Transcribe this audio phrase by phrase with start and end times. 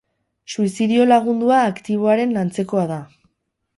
[0.53, 2.99] Suizidio lagundua aktiboaren antzekoa da.